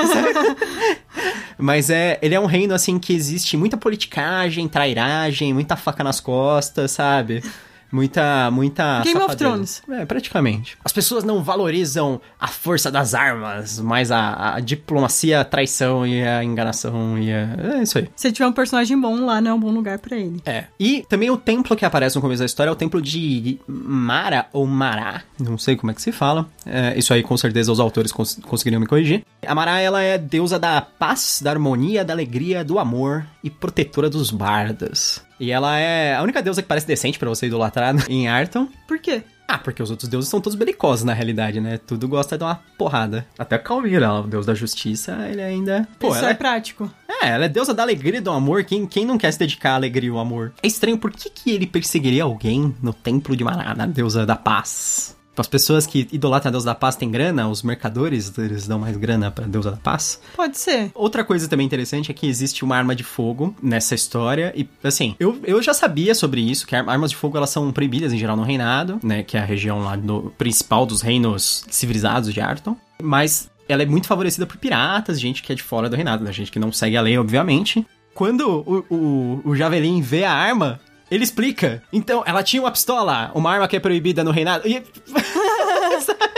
Mas 1.58 1.90
é, 1.90 2.18
ele 2.22 2.34
é 2.34 2.40
um 2.40 2.46
reino, 2.46 2.72
assim, 2.72 2.98
que 2.98 3.12
existe 3.12 3.56
muita 3.56 3.76
politicagem, 4.08 4.68
trairagem, 4.68 5.52
muita 5.52 5.76
faca 5.76 6.02
nas 6.02 6.20
costas, 6.20 6.90
sabe? 6.90 7.42
Muita, 7.90 8.50
muita. 8.50 9.00
Game 9.02 9.16
of 9.16 9.32
safadeza. 9.32 9.36
Thrones. 9.36 9.82
É, 9.88 10.04
praticamente. 10.04 10.76
As 10.84 10.92
pessoas 10.92 11.24
não 11.24 11.42
valorizam 11.42 12.20
a 12.38 12.46
força 12.46 12.90
das 12.90 13.14
armas, 13.14 13.80
mas 13.80 14.10
a, 14.10 14.56
a 14.56 14.60
diplomacia, 14.60 15.40
a 15.40 15.44
traição 15.44 16.06
e 16.06 16.22
a 16.22 16.44
enganação 16.44 17.18
e 17.18 17.32
a. 17.32 17.78
É 17.78 17.82
isso 17.82 17.96
aí. 17.98 18.08
Se 18.14 18.30
tiver 18.30 18.46
um 18.46 18.52
personagem 18.52 19.00
bom 19.00 19.24
lá, 19.24 19.40
não 19.40 19.52
é 19.52 19.54
um 19.54 19.60
bom 19.60 19.70
lugar 19.70 19.98
pra 19.98 20.16
ele. 20.16 20.42
É. 20.44 20.64
E 20.78 21.04
também 21.08 21.30
o 21.30 21.36
templo 21.36 21.74
que 21.74 21.84
aparece 21.84 22.16
no 22.16 22.22
começo 22.22 22.40
da 22.40 22.46
história 22.46 22.68
é 22.68 22.72
o 22.72 22.76
templo 22.76 23.00
de 23.00 23.58
Mara 23.66 24.46
ou 24.52 24.66
Mará. 24.66 25.22
Não 25.38 25.56
sei 25.56 25.74
como 25.74 25.90
é 25.90 25.94
que 25.94 26.02
se 26.02 26.12
fala. 26.12 26.46
É, 26.66 26.98
isso 26.98 27.14
aí 27.14 27.22
com 27.22 27.36
certeza 27.36 27.72
os 27.72 27.80
autores 27.80 28.12
cons 28.12 28.38
conseguiriam 28.42 28.80
me 28.80 28.86
corrigir. 28.86 29.24
A 29.46 29.54
Mará, 29.54 29.80
ela 29.80 30.02
é 30.02 30.18
deusa 30.18 30.58
da 30.58 30.82
paz, 30.82 31.40
da 31.42 31.50
harmonia, 31.50 32.04
da 32.04 32.12
alegria, 32.12 32.62
do 32.62 32.78
amor 32.78 33.24
e 33.42 33.50
protetora 33.50 34.10
dos 34.10 34.30
bardos. 34.30 35.22
E 35.38 35.50
ela 35.50 35.78
é 35.78 36.14
a 36.14 36.22
única 36.22 36.42
deusa 36.42 36.62
que 36.62 36.68
parece 36.68 36.86
decente 36.86 37.18
pra 37.18 37.28
você 37.28 37.46
idolatrar 37.46 37.94
em 38.10 38.28
Arton. 38.28 38.68
Por 38.86 38.98
quê? 38.98 39.22
Ah, 39.50 39.56
porque 39.56 39.82
os 39.82 39.90
outros 39.90 40.10
deuses 40.10 40.28
são 40.28 40.42
todos 40.42 40.58
belicosos 40.58 41.04
na 41.04 41.14
realidade, 41.14 41.58
né? 41.58 41.78
Tudo 41.78 42.06
gosta 42.06 42.36
de 42.36 42.44
uma 42.44 42.56
porrada. 42.76 43.26
Até 43.38 43.56
Calmir, 43.56 44.02
o 44.02 44.22
deus 44.24 44.44
da 44.44 44.54
justiça, 44.54 45.26
ele 45.26 45.40
ainda. 45.40 45.88
Pô, 45.98 46.08
Isso 46.08 46.18
ela 46.18 46.28
é 46.28 46.30
é 46.32 46.34
prático. 46.34 46.92
é, 47.08 47.28
ela 47.28 47.46
é 47.46 47.48
deusa 47.48 47.72
da 47.72 47.82
alegria 47.82 48.18
e 48.18 48.20
do 48.20 48.30
amor. 48.30 48.64
Quem, 48.64 48.86
quem 48.86 49.06
não 49.06 49.16
quer 49.16 49.32
se 49.32 49.38
dedicar 49.38 49.70
à 49.70 49.74
alegria 49.76 50.10
e 50.10 50.12
ao 50.12 50.18
amor? 50.18 50.52
É 50.62 50.66
estranho, 50.66 50.98
por 50.98 51.10
que, 51.10 51.30
que 51.30 51.50
ele 51.50 51.66
perseguiria 51.66 52.24
alguém 52.24 52.74
no 52.82 52.92
templo 52.92 53.34
de 53.34 53.42
Maná, 53.42 53.74
na 53.74 53.86
deusa 53.86 54.26
da 54.26 54.36
paz? 54.36 55.16
As 55.40 55.48
pessoas 55.48 55.86
que 55.86 56.08
idolatram 56.12 56.48
a 56.48 56.52
deusa 56.52 56.66
da 56.66 56.74
paz 56.74 56.96
têm 56.96 57.10
grana, 57.10 57.48
os 57.48 57.62
mercadores, 57.62 58.36
eles 58.38 58.66
dão 58.66 58.78
mais 58.78 58.96
grana 58.96 59.30
pra 59.30 59.46
deusa 59.46 59.70
da 59.70 59.76
paz. 59.76 60.20
Pode 60.36 60.58
ser. 60.58 60.90
Outra 60.94 61.24
coisa 61.24 61.48
também 61.48 61.64
interessante 61.66 62.10
é 62.10 62.14
que 62.14 62.26
existe 62.26 62.64
uma 62.64 62.76
arma 62.76 62.94
de 62.94 63.04
fogo 63.04 63.54
nessa 63.62 63.94
história. 63.94 64.52
E, 64.56 64.68
assim, 64.82 65.14
eu, 65.18 65.38
eu 65.44 65.62
já 65.62 65.72
sabia 65.74 66.14
sobre 66.14 66.40
isso, 66.40 66.66
que 66.66 66.74
ar- 66.74 66.88
armas 66.88 67.10
de 67.10 67.16
fogo 67.16 67.36
elas 67.36 67.50
são 67.50 67.70
proibidas 67.72 68.12
em 68.12 68.18
geral 68.18 68.36
no 68.36 68.42
reinado, 68.42 68.98
né? 69.02 69.22
Que 69.22 69.36
é 69.36 69.40
a 69.40 69.44
região 69.44 69.80
lá 69.80 69.96
do, 69.96 70.32
principal 70.36 70.84
dos 70.86 71.02
reinos 71.02 71.64
civilizados 71.70 72.32
de 72.32 72.40
Arton. 72.40 72.76
Mas 73.02 73.48
ela 73.68 73.82
é 73.82 73.86
muito 73.86 74.06
favorecida 74.06 74.46
por 74.46 74.56
piratas, 74.56 75.20
gente 75.20 75.42
que 75.42 75.52
é 75.52 75.54
de 75.54 75.62
fora 75.62 75.88
do 75.88 75.96
reinado, 75.96 76.24
né? 76.24 76.32
Gente 76.32 76.50
que 76.50 76.58
não 76.58 76.72
segue 76.72 76.96
a 76.96 77.00
lei, 77.02 77.16
obviamente. 77.18 77.86
Quando 78.14 78.64
o, 78.66 78.84
o, 78.92 79.40
o 79.44 79.54
Javelin 79.56 80.00
vê 80.00 80.24
a 80.24 80.32
arma, 80.32 80.80
ele 81.10 81.24
explica. 81.24 81.82
Então, 81.92 82.22
ela 82.26 82.42
tinha 82.42 82.62
uma 82.62 82.70
pistola, 82.70 83.30
uma 83.34 83.50
arma 83.50 83.68
que 83.68 83.76
é 83.76 83.80
proibida 83.80 84.22
no 84.22 84.30
reinado. 84.30 84.68
E... 84.68 84.82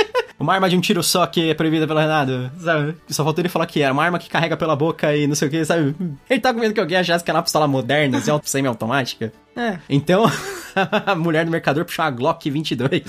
Uma 0.41 0.55
arma 0.55 0.71
de 0.71 0.77
um 0.77 0.81
tiro 0.81 1.03
só 1.03 1.27
que 1.27 1.51
é 1.51 1.55
proibida 1.55 1.87
pelo 1.87 2.01
Renato, 2.01 2.51
sabe? 2.59 2.97
Só 3.11 3.23
faltou 3.23 3.43
ele 3.43 3.51
falar 3.51 3.67
que 3.67 3.83
era 3.83 3.93
uma 3.93 4.03
arma 4.03 4.19
que 4.19 4.31
carrega 4.31 4.57
pela 4.57 4.75
boca 4.75 5.15
e 5.15 5.27
não 5.27 5.35
sei 5.35 5.49
o 5.49 5.51
que, 5.51 5.63
sabe? 5.67 5.95
Ele 6.31 6.41
tá 6.41 6.55
com 6.55 6.61
medo 6.61 6.73
que 6.73 6.81
alguém 6.81 6.97
achasse 6.97 7.23
que 7.23 7.31
era 7.31 7.37
uma 7.37 7.43
pistola 7.43 7.69
moderna, 7.69 8.17
assim, 8.17 8.31
semi-automática. 8.45 9.31
É. 9.55 9.79
Então, 9.87 10.25
a 11.05 11.15
mulher 11.15 11.45
do 11.45 11.51
mercador 11.51 11.85
puxou 11.85 12.07
uma 12.07 12.11
Glock 12.11 12.49
22 12.49 13.03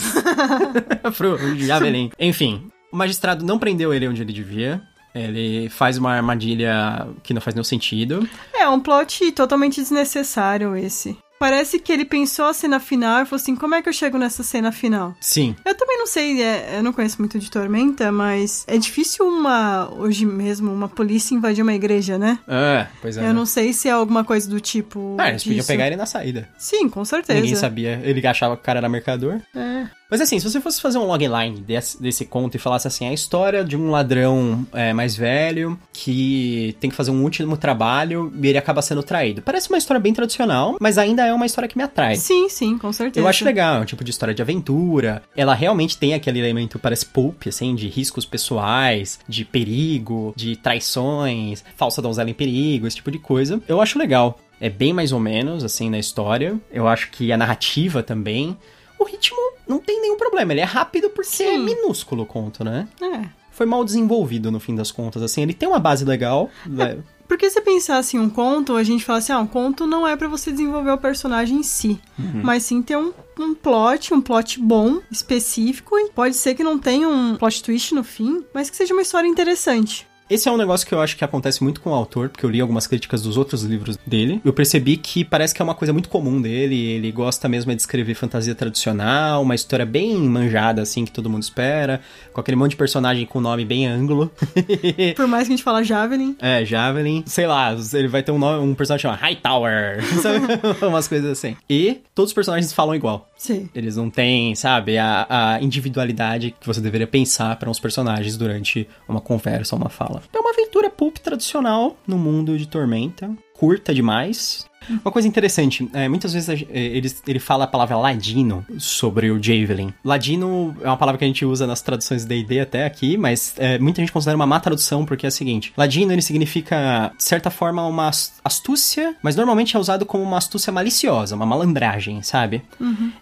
pro 1.18 1.56
Javelin. 1.56 2.12
Enfim, 2.20 2.70
o 2.92 2.98
magistrado 2.98 3.46
não 3.46 3.58
prendeu 3.58 3.94
ele 3.94 4.10
onde 4.10 4.22
ele 4.22 4.34
devia. 4.34 4.82
Ele 5.16 5.70
faz 5.70 5.98
uma 5.98 6.12
armadilha 6.14 7.08
que 7.24 7.34
não 7.34 7.40
faz 7.40 7.56
nenhum 7.56 7.64
sentido. 7.64 8.28
É 8.54 8.68
um 8.68 8.80
plot 8.80 9.32
totalmente 9.32 9.80
desnecessário 9.82 10.76
esse. 10.76 11.18
Parece 11.42 11.80
que 11.80 11.92
ele 11.92 12.06
pensou 12.06 12.46
a 12.46 12.54
cena 12.54 12.80
final 12.80 13.24
e 13.24 13.26
falou 13.26 13.42
assim: 13.42 13.56
como 13.56 13.74
é 13.74 13.82
que 13.82 13.90
eu 13.90 13.94
chego 13.94 14.16
nessa 14.16 14.44
cena 14.44 14.72
final? 14.72 15.16
Sim. 15.20 15.56
Eu 15.66 15.74
também 15.74 15.98
não 15.98 16.06
sei, 16.06 16.40
é, 16.40 16.78
eu 16.78 16.84
não 16.84 16.94
conheço 16.94 17.18
muito 17.18 17.40
de 17.40 17.50
Tormenta, 17.50 18.12
mas 18.12 18.64
é 18.68 18.78
difícil 18.78 19.28
uma, 19.28 19.92
hoje 19.92 20.24
mesmo, 20.24 20.72
uma 20.72 20.88
polícia 20.88 21.34
invadir 21.34 21.64
uma 21.64 21.74
igreja, 21.74 22.20
né? 22.20 22.38
É, 22.48 22.86
pois 23.02 23.18
é. 23.18 23.28
Eu 23.28 23.34
não 23.34 23.48
sei 23.48 23.74
se 23.74 23.90
é 23.90 23.92
alguma 23.92 24.24
coisa 24.24 24.48
do 24.48 24.62
tipo. 24.62 25.18
Ah, 25.20 25.30
eles 25.30 25.42
podiam 25.42 25.58
disso. 25.58 25.68
pegar 25.68 25.88
ele 25.88 25.96
na 25.96 26.06
saída. 26.06 26.48
Sim, 26.60 26.88
com 26.88 27.04
certeza. 27.04 27.40
Ninguém 27.40 27.56
sabia. 27.56 28.00
Ele 28.04 28.26
achava 28.28 28.56
que 28.56 28.62
o 28.62 28.64
cara 28.64 28.78
era 28.78 28.88
mercador. 28.88 29.42
É. 29.56 29.88
Mas 30.12 30.20
assim, 30.20 30.38
se 30.38 30.50
você 30.50 30.60
fosse 30.60 30.82
fazer 30.82 30.98
um 30.98 31.06
logline 31.06 31.62
desse, 31.62 32.02
desse 32.02 32.26
conto 32.26 32.56
e 32.56 32.60
falasse 32.60 32.86
assim, 32.86 33.08
a 33.08 33.14
história 33.14 33.64
de 33.64 33.78
um 33.78 33.90
ladrão 33.90 34.68
é, 34.74 34.92
mais 34.92 35.16
velho 35.16 35.80
que 35.94 36.76
tem 36.82 36.90
que 36.90 36.96
fazer 36.98 37.12
um 37.12 37.24
último 37.24 37.56
trabalho 37.56 38.30
e 38.42 38.48
ele 38.48 38.58
acaba 38.58 38.82
sendo 38.82 39.02
traído. 39.02 39.42
Parece 39.42 39.70
uma 39.70 39.78
história 39.78 40.02
bem 40.02 40.14
tradicional, 40.14 40.76
mas 40.82 40.98
ainda 40.98 41.26
é 41.26 41.34
uma 41.34 41.46
história 41.46 41.70
que 41.70 41.78
me 41.78 41.84
atrai. 41.84 42.18
Sim, 42.18 42.50
sim, 42.50 42.78
com 42.78 42.92
certeza. 42.92 43.24
Eu 43.24 43.30
acho 43.30 43.46
legal, 43.46 43.78
é 43.78 43.80
um 43.80 43.86
tipo 43.86 44.04
de 44.04 44.12
história 44.12 44.36
de 44.36 44.42
aventura. 44.42 45.24
Ela 45.34 45.54
realmente 45.54 45.98
tem 45.98 46.14
aquele 46.14 46.40
elemento, 46.40 46.78
parece 46.78 47.06
pulp, 47.06 47.48
assim, 47.48 47.74
de 47.74 47.88
riscos 47.88 48.26
pessoais, 48.26 49.18
de 49.30 49.46
perigo, 49.46 50.34
de 50.36 50.58
traições, 50.58 51.64
falsa 51.78 52.02
donzela 52.02 52.30
em 52.30 52.34
perigo, 52.34 52.86
esse 52.86 52.98
tipo 52.98 53.12
de 53.12 53.20
coisa. 53.20 53.62
Eu 53.66 53.80
acho 53.80 53.98
legal. 53.98 54.38
É 54.60 54.70
bem 54.70 54.92
mais 54.92 55.14
ou 55.14 55.20
menos, 55.20 55.64
assim, 55.64 55.90
na 55.90 55.98
história. 55.98 56.60
Eu 56.70 56.86
acho 56.86 57.10
que 57.12 57.32
a 57.32 57.38
narrativa 57.38 58.04
também. 58.04 58.58
O 59.02 59.04
ritmo 59.04 59.40
não 59.68 59.80
tem 59.80 60.00
nenhum 60.00 60.16
problema. 60.16 60.54
Ele 60.54 60.62
é 60.62 60.64
rápido 60.64 61.12
é 61.18 61.24
Sim. 61.24 61.58
minúsculo 61.58 62.22
o 62.22 62.26
conto, 62.28 62.64
né? 62.64 62.88
É. 63.02 63.28
Foi 63.50 63.66
mal 63.66 63.84
desenvolvido 63.84 64.52
no 64.52 64.60
fim 64.60 64.76
das 64.76 64.92
contas, 64.92 65.24
assim. 65.24 65.42
Ele 65.42 65.56
tem 65.56 65.68
uma 65.68 65.80
base 65.80 66.06
legal. 66.06 66.52
né? 66.68 67.00
Porque 67.28 67.50
se 67.50 67.60
pensar 67.62 67.98
assim, 67.98 68.20
um 68.20 68.30
conto, 68.30 68.76
a 68.76 68.84
gente 68.84 69.04
fala 69.04 69.18
assim, 69.18 69.32
ah, 69.34 69.40
um 69.40 69.48
conto 69.48 69.88
não 69.88 70.08
é 70.08 70.16
pra 70.16 70.28
você 70.28 70.52
desenvolver 70.52 70.92
o 70.92 70.98
personagem 71.00 71.58
em 71.58 71.64
si, 71.64 72.00
Uhum. 72.20 72.42
mas 72.44 72.64
sim 72.64 72.82
ter 72.82 72.98
um, 72.98 73.12
um 73.40 73.56
plot, 73.56 74.14
um 74.14 74.22
plot 74.22 74.60
bom, 74.60 75.00
específico, 75.10 75.98
e 75.98 76.10
pode 76.12 76.36
ser 76.36 76.54
que 76.56 76.64
não 76.64 76.78
tenha 76.78 77.08
um 77.08 77.38
plot 77.38 77.64
twist 77.64 77.96
no 77.96 78.04
fim, 78.04 78.44
mas 78.54 78.70
que 78.70 78.76
seja 78.76 78.94
uma 78.94 79.02
história 79.02 79.28
interessante. 79.28 80.06
Esse 80.32 80.48
é 80.48 80.52
um 80.52 80.56
negócio 80.56 80.88
que 80.88 80.94
eu 80.94 81.02
acho 81.02 81.18
que 81.18 81.26
acontece 81.26 81.62
muito 81.62 81.82
com 81.82 81.90
o 81.90 81.94
autor, 81.94 82.30
porque 82.30 82.46
eu 82.46 82.50
li 82.50 82.62
algumas 82.62 82.88
críticas 82.88 83.22
dos 83.22 83.36
outros 83.36 83.64
livros 83.64 83.98
dele. 84.08 84.40
Eu 84.46 84.54
percebi 84.54 84.96
que 84.96 85.26
parece 85.26 85.54
que 85.54 85.62
é 85.62 85.66
uma 85.66 85.76
coisa 85.76 85.92
muito 85.92 86.08
comum 86.08 86.42
dele. 86.42 86.74
Ele 86.74 87.12
gosta 87.12 87.50
mesmo 87.50 87.70
é 87.70 87.76
de 87.76 87.82
escrever 87.82 88.14
fantasia 88.16 88.56
tradicional, 88.56 89.42
uma 89.42 89.54
história 89.56 89.86
bem 89.86 90.16
manjada, 90.18 90.82
assim, 90.82 91.04
que 91.04 91.12
todo 91.12 91.30
mundo 91.30 91.44
espera, 91.44 92.00
com 92.32 92.40
aquele 92.40 92.56
monte 92.56 92.72
de 92.72 92.78
personagem 92.78 93.26
com 93.26 93.42
nome 93.42 93.66
bem 93.66 93.86
ângulo. 93.86 94.32
Por 95.18 95.28
mais 95.28 95.50
que 95.50 95.54
a 95.54 95.58
gente 95.58 95.66
fala 95.66 95.84
Javelin, 95.84 96.38
É, 96.40 96.64
Javelin. 96.64 97.24
Sei 97.26 97.46
lá, 97.46 97.76
ele 97.94 98.08
vai 98.08 98.24
ter 98.24 98.32
um, 98.32 98.40
nome, 98.40 98.66
um 98.66 98.74
personagem 98.74 99.02
chamado 99.02 99.20
Hightower, 99.20 100.02
sabe? 100.22 100.48
Umas 100.88 101.10
coisas 101.10 101.30
assim. 101.30 101.58
E 101.70 102.00
todos 102.16 102.30
os 102.30 102.34
personagens 102.34 102.72
falam 102.72 102.96
igual. 102.96 103.30
sim. 103.38 103.70
Eles 103.76 103.98
não 103.98 104.10
têm, 104.10 104.56
sabe, 104.56 104.98
a, 104.98 105.28
a 105.30 105.62
individualidade 105.62 106.56
que 106.58 106.66
você 106.66 106.80
deveria 106.80 107.08
pensar 107.08 107.58
para 107.58 107.70
uns 107.70 107.82
personagens 107.82 108.38
durante 108.38 108.88
uma 109.10 109.20
conversa 109.20 109.76
ou 109.76 109.82
uma 109.82 109.90
fala. 109.90 110.21
É 110.34 110.40
uma 110.40 110.52
aventura 110.52 110.90
pulp 110.90 111.18
tradicional 111.18 111.98
no 112.08 112.18
mundo 112.18 112.58
de 112.58 112.68
Tormenta. 112.68 113.30
Curta 113.54 113.94
demais. 113.94 114.66
Uma 115.06 115.12
coisa 115.12 115.28
interessante, 115.28 115.88
é, 115.94 116.10
muitas 116.10 116.34
vezes 116.34 116.50
é, 116.50 116.66
ele, 116.74 117.14
ele 117.28 117.38
fala 117.40 117.66
a 117.66 117.68
palavra 117.68 117.96
ladino 117.96 118.66
sobre 118.80 119.30
o 119.30 119.36
Javelin. 119.42 119.94
Ladino 120.04 120.76
é 120.82 120.88
uma 120.88 120.98
palavra 120.98 121.20
que 121.20 121.24
a 121.24 121.28
gente 121.28 121.46
usa 121.46 121.68
nas 121.68 121.84
traduções 121.84 122.26
D&D 122.26 122.60
até 122.60 122.84
aqui, 122.86 123.16
mas 123.16 123.54
é, 123.60 123.78
muita 123.78 124.02
gente 124.02 124.12
considera 124.12 124.36
uma 124.36 124.48
má 124.48 124.60
tradução 124.60 125.06
porque 125.06 125.28
é 125.28 125.30
a 125.30 125.32
seguinte. 125.32 125.72
Ladino, 125.78 126.12
ele 126.12 126.22
significa, 126.24 127.12
de 127.16 127.24
certa 127.24 127.52
forma, 127.52 127.86
uma 127.86 128.08
as- 128.08 128.40
astúcia, 128.44 129.16
mas 129.22 129.36
normalmente 129.36 129.78
é 129.78 129.80
usado 129.80 130.04
como 130.04 130.24
uma 130.24 130.40
astúcia 130.40 130.74
maliciosa, 130.74 131.36
uma 131.36 131.46
malandragem, 131.46 132.24
sabe? 132.24 132.64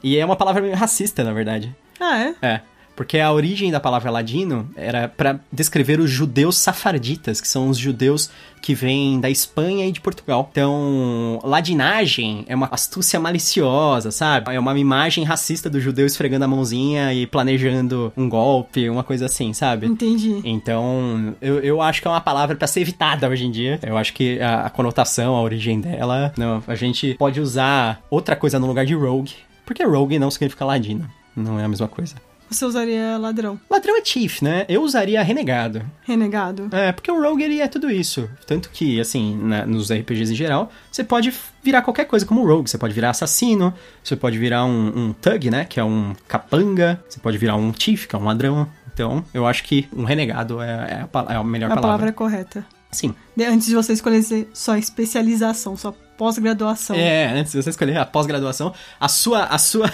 E 0.02 0.18
é 0.18 0.26
uma 0.26 0.38
palavra 0.38 0.62
meio 0.62 0.76
racista, 0.78 1.26
na 1.26 1.34
verdade. 1.34 1.76
Ah, 2.00 2.18
é? 2.24 2.36
É. 2.42 2.62
Porque 3.00 3.18
a 3.18 3.32
origem 3.32 3.72
da 3.72 3.80
palavra 3.80 4.12
ladino 4.12 4.70
era 4.76 5.08
pra 5.08 5.40
descrever 5.50 6.02
os 6.02 6.12
judeus 6.12 6.58
safarditas, 6.58 7.40
que 7.40 7.48
são 7.48 7.70
os 7.70 7.78
judeus 7.78 8.30
que 8.62 8.76
vêm 8.76 9.22
da 9.22 9.30
Espanha 9.30 9.88
e 9.88 9.92
de 9.94 10.02
Portugal. 10.02 10.50
Então, 10.52 11.40
ladinagem 11.42 12.44
é 12.46 12.54
uma 12.54 12.68
astúcia 12.70 13.18
maliciosa, 13.18 14.12
sabe? 14.12 14.54
É 14.54 14.60
uma 14.60 14.78
imagem 14.78 15.24
racista 15.24 15.70
do 15.70 15.80
judeu 15.80 16.06
esfregando 16.06 16.44
a 16.44 16.48
mãozinha 16.50 17.14
e 17.14 17.26
planejando 17.26 18.12
um 18.18 18.28
golpe, 18.28 18.90
uma 18.90 19.02
coisa 19.02 19.28
assim, 19.28 19.54
sabe? 19.54 19.88
Entendi. 19.88 20.42
Então, 20.44 21.34
eu, 21.42 21.62
eu 21.62 21.82
acho 21.82 22.02
que 22.02 22.08
é 22.10 22.12
uma 22.12 22.20
palavra 22.20 22.58
pra 22.58 22.68
ser 22.68 22.82
evitada 22.82 23.30
hoje 23.30 23.46
em 23.46 23.52
dia. 23.52 23.80
Eu 23.82 23.96
acho 23.96 24.12
que 24.12 24.42
a, 24.42 24.66
a 24.66 24.70
conotação, 24.70 25.38
a 25.38 25.42
origem 25.42 25.80
dela, 25.80 26.34
não, 26.38 26.62
a 26.68 26.76
gente 26.76 27.14
pode 27.14 27.40
usar 27.40 28.02
outra 28.10 28.36
coisa 28.36 28.60
no 28.60 28.68
lugar 28.68 28.86
de 28.86 28.94
rogue, 28.94 29.36
porque 29.66 29.86
rogue 29.86 30.20
não 30.20 30.30
significa 30.30 30.66
ladino, 30.66 31.10
não 31.34 31.58
é 31.58 31.64
a 31.64 31.68
mesma 31.70 31.88
coisa. 31.88 32.16
Você 32.50 32.66
usaria 32.66 33.18
ladrão, 33.18 33.60
Ladrão 33.70 33.98
é 33.98 34.04
chief, 34.04 34.42
né? 34.42 34.66
Eu 34.68 34.82
usaria 34.82 35.22
renegado. 35.22 35.84
renegado. 36.02 36.68
É, 36.72 36.92
porque 36.92 37.12
o 37.12 37.22
rogue 37.22 37.44
ele 37.44 37.60
é 37.62 37.68
tudo 37.68 37.92
isso. 37.92 38.30
Tanto 38.48 38.70
que, 38.72 39.00
assim, 39.00 39.38
na- 39.38 39.66
nos 39.66 39.92
RPGs 39.92 40.32
em 40.34 40.36
geral, 40.36 40.72
você 40.92 41.04
pode 41.04 41.32
virar 41.64 41.82
qualquer 41.84 42.06
coisa 42.06 42.26
como 42.26 42.46
rogue. 42.46 42.70
Você 42.70 42.78
pode 42.78 42.94
virar 42.94 43.12
assassino, 43.12 43.74
você 44.04 44.16
pode 44.16 44.38
virar 44.38 44.66
um, 44.66 44.88
um 45.10 45.14
thug, 45.14 45.50
né? 45.52 45.66
Que 45.66 45.80
é 45.80 45.84
um 45.84 46.16
capanga. 46.28 47.00
Você 47.08 47.20
pode 47.20 47.38
virar 47.38 47.56
um 47.56 47.72
chief, 47.78 48.08
que 48.08 48.16
é 48.16 48.20
um 48.20 48.24
ladrão. 48.26 48.68
Então, 48.94 49.24
eu 49.34 49.46
acho 49.48 49.64
que 49.64 49.88
um 49.96 50.04
renegado 50.04 50.62
é, 50.62 50.66
é 50.68 51.08
a, 51.14 51.34
é 51.34 51.36
a 51.38 51.44
melhor 51.44 51.68
A 51.68 51.76
palavra 51.76 51.82
palavra. 51.82 52.10
é 52.10 52.12
correta. 52.12 52.66
Sim. 52.92 53.14
Antes 53.40 53.68
de 53.68 53.76
você 53.76 53.94
escolher 53.94 54.24
só 54.54 54.76
especialização, 54.76 55.78
só 55.78 55.94
pós-graduação. 56.18 56.96
É, 56.96 57.28
antes 57.28 57.52
de 57.54 57.62
você 57.62 57.70
escolher 57.70 57.98
a 57.98 58.06
pós-graduação, 58.06 58.74
a 59.00 59.08
sua. 59.08 59.44
A 59.46 59.58
sua. 59.58 59.92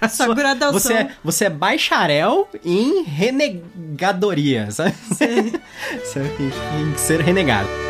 A 0.00 0.08
Sua 0.08 0.34
graduação. 0.34 0.80
Você 0.80 0.94
é, 0.94 1.10
você 1.22 1.44
é 1.44 1.50
bacharel 1.50 2.48
em 2.64 3.02
renegadoria, 3.02 4.70
sabe? 4.70 4.94
Sabe? 5.14 5.52
em 6.80 6.96
ser 6.96 7.20
renegado. 7.20 7.89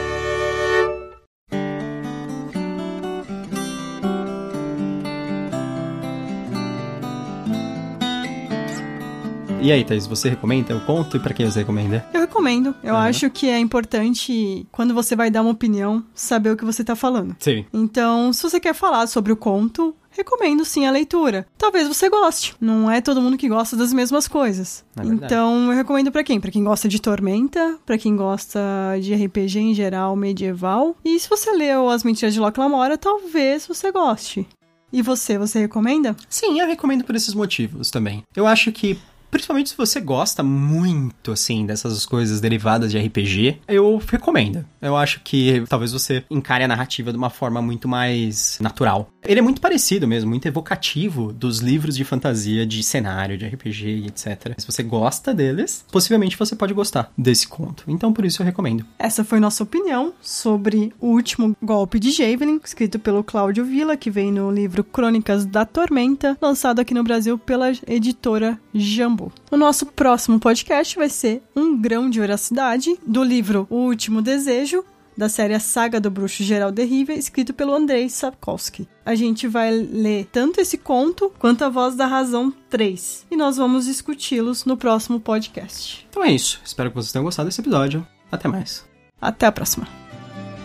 E 9.63 9.71
aí, 9.71 9.85
Thaís, 9.85 10.07
você 10.07 10.31
recomenda 10.31 10.75
o 10.75 10.81
conto 10.81 11.19
e 11.19 11.21
para 11.21 11.35
quem 11.35 11.45
você 11.45 11.59
recomenda? 11.59 12.05
Eu 12.15 12.23
recomendo. 12.23 12.75
Eu 12.83 12.95
uhum. 12.95 13.01
acho 13.01 13.29
que 13.29 13.47
é 13.47 13.59
importante, 13.59 14.67
quando 14.73 14.95
você 14.95 15.15
vai 15.15 15.31
dar 15.31 15.43
uma 15.43 15.51
opinião, 15.51 16.03
saber 16.15 16.51
o 16.51 16.57
que 16.57 16.65
você 16.65 16.83
tá 16.83 16.97
falando. 16.97 17.37
Sim. 17.39 17.67
Então, 17.71 18.33
se 18.33 18.43
você 18.43 18.59
quer 18.59 18.75
falar 18.75 19.07
sobre 19.07 19.33
o 19.33 19.37
conto, 19.37 19.95
recomendo 20.11 20.65
sim 20.65 20.87
a 20.87 20.91
leitura. 20.91 21.47
Talvez 21.59 21.87
você 21.87 22.09
goste. 22.09 22.55
Não 22.59 22.91
é 22.91 23.03
todo 23.03 23.21
mundo 23.21 23.37
que 23.37 23.51
gosta 23.51 23.77
das 23.77 23.93
mesmas 23.93 24.27
coisas. 24.27 24.83
É 24.99 25.05
então, 25.05 25.71
eu 25.71 25.77
recomendo 25.77 26.11
para 26.11 26.25
quem? 26.25 26.41
Para 26.41 26.51
quem 26.51 26.65
gosta 26.65 26.89
de 26.89 26.99
Tormenta, 26.99 27.79
para 27.85 27.99
quem 27.99 28.17
gosta 28.17 28.61
de 28.99 29.15
RPG 29.15 29.59
em 29.59 29.75
geral 29.75 30.17
medieval. 30.17 30.97
E 31.05 31.21
se 31.21 31.29
você 31.29 31.53
leu 31.53 31.91
As 31.91 32.03
Mentiras 32.03 32.33
de 32.33 32.41
Locke 32.41 32.59
Lamora, 32.59 32.97
talvez 32.97 33.67
você 33.67 33.93
goste. 33.93 34.49
E 34.93 35.03
você, 35.03 35.39
você 35.39 35.61
recomenda? 35.61 36.17
Sim, 36.29 36.61
eu 36.61 36.67
recomendo 36.67 37.05
por 37.05 37.15
esses 37.15 37.33
motivos 37.33 37.91
também. 37.91 38.25
Eu 38.35 38.47
acho 38.47 38.73
que 38.73 38.99
Principalmente 39.31 39.71
se 39.71 39.77
você 39.77 40.01
gosta 40.01 40.43
muito, 40.43 41.33
assim, 41.33 41.65
dessas 41.65 42.05
coisas 42.05 42.41
derivadas 42.41 42.91
de 42.91 42.99
RPG, 42.99 43.61
eu 43.69 44.01
recomendo. 44.07 44.65
Eu 44.81 44.97
acho 44.97 45.21
que 45.23 45.65
talvez 45.69 45.93
você 45.93 46.25
encare 46.31 46.65
a 46.65 46.69
narrativa 46.69 47.13
de 47.13 47.19
uma 47.19 47.31
forma 47.31 47.63
muito 47.63 47.89
mais 47.89 48.59
natural. 48.61 49.11
Ele 49.23 49.39
é 49.39 49.43
muito 49.43 49.61
parecido 49.61 50.09
mesmo, 50.09 50.31
muito 50.31 50.47
evocativo 50.47 51.33
dos 51.33 51.59
livros 51.59 51.97
de 51.97 52.05
fantasia, 52.05 52.67
de 52.67 52.83
cenário, 52.83 53.37
de 53.37 53.47
RPG, 53.47 54.07
etc. 54.07 54.55
Se 54.59 54.67
você 54.67 54.83
gosta 54.83 55.35
deles, 55.35 55.85
possivelmente 55.93 56.37
você 56.37 56.57
pode 56.57 56.73
gostar 56.73 57.13
desse 57.17 57.47
conto. 57.47 57.85
Então, 57.87 58.13
por 58.13 58.25
isso 58.25 58.41
eu 58.43 58.47
recomendo. 58.47 58.85
Essa 58.99 59.23
foi 59.23 59.39
nossa 59.39 59.63
opinião 59.63 60.13
sobre 60.21 60.93
o 60.99 61.09
último 61.09 61.55
golpe 61.63 61.99
de 61.99 62.11
Javelin, 62.11 62.61
escrito 62.65 62.99
pelo 62.99 63.23
Cláudio 63.23 63.65
Villa, 63.65 63.97
que 63.97 64.11
vem 64.11 64.33
no 64.33 64.51
livro 64.51 64.83
Crônicas 64.83 65.45
da 65.45 65.65
Tormenta, 65.65 66.37
lançado 66.41 66.81
aqui 66.81 66.95
no 66.95 67.05
Brasil 67.05 67.39
pela 67.39 67.71
editora 67.87 68.59
Jambu. 68.75 69.20
O 69.51 69.57
nosso 69.57 69.87
próximo 69.87 70.39
podcast 70.39 70.97
vai 70.97 71.09
ser 71.09 71.43
Um 71.55 71.77
Grão 71.81 72.09
de 72.09 72.21
Veracidade, 72.21 72.99
do 73.07 73.23
livro 73.23 73.67
O 73.69 73.77
Último 73.77 74.23
Desejo, 74.23 74.85
da 75.17 75.29
série 75.29 75.55
A 75.55 75.61
Saga 75.61 76.01
do 76.01 76.11
Bruxo 76.11 76.43
Geral 76.43 76.73
Derrível, 76.73 77.17
escrito 77.17 77.53
pelo 77.53 77.75
Andrei 77.75 78.09
Sapkowski. 78.09 78.89
A 79.05 79.15
gente 79.15 79.47
vai 79.47 79.71
ler 79.71 80.27
tanto 80.33 80.61
esse 80.61 80.79
conto 80.79 81.31
quanto 81.39 81.65
a 81.65 81.69
Voz 81.69 81.95
da 81.95 82.07
Razão 82.07 82.53
3. 82.71 83.27
E 83.31 83.37
nós 83.37 83.57
vamos 83.57 83.85
discuti-los 83.85 84.65
no 84.65 84.77
próximo 84.77 85.21
podcast. 85.21 86.07
Então 86.09 86.25
é 86.25 86.33
isso. 86.33 86.61
Espero 86.65 86.91
que 86.91 86.97
vocês 86.97 87.13
tenham 87.13 87.25
gostado 87.25 87.49
desse 87.49 87.61
episódio. 87.61 88.07
Até 88.33 88.49
mais. 88.49 88.89
Até 89.21 89.47
a 89.47 89.53
próxima. 89.53 89.87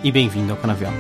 E 0.03 0.11
bem-vindo 0.11 0.53
ao 0.53 0.57
Canavial. 0.57 0.93